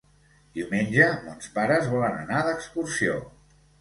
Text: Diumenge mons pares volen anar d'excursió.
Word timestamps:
Diumenge 0.59 1.09
mons 1.27 1.51
pares 1.57 1.91
volen 1.93 2.17
anar 2.23 2.41
d'excursió. 2.49 3.19